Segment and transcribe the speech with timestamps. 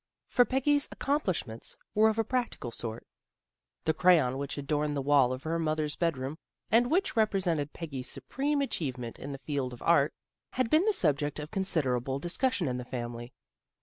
[0.27, 3.05] For Peggy's accomplishments were of a practical sort.
[3.85, 6.39] The crayon which adorned the wall of her mother's bed room,
[6.71, 10.15] and which represented Peggy's supreme achievement in the field of art,
[10.53, 13.31] had been the subject of considerable dis cussion in the family.